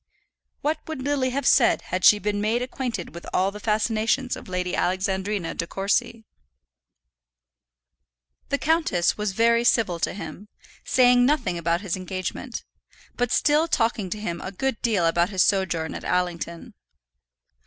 [0.61, 4.49] What would Lily have said had she been made acquainted with all the fascinations of
[4.49, 6.25] Lady Alexandrina De Courcy?
[8.49, 10.47] The countess was very civil to him,
[10.83, 12.63] saying nothing about his engagement,
[13.15, 16.73] but still talking to him a good deal about his sojourn at Allington.